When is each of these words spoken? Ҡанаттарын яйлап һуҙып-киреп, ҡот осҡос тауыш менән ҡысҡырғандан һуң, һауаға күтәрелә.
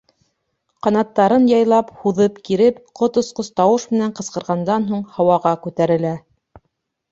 Ҡанаттарын 0.85 1.45
яйлап 1.51 1.91
һуҙып-киреп, 2.05 2.81
ҡот 3.01 3.21
осҡос 3.23 3.53
тауыш 3.63 3.87
менән 3.93 4.17
ҡысҡырғандан 4.21 4.91
һуң, 4.91 5.07
һауаға 5.19 5.55
күтәрелә. 5.69 6.19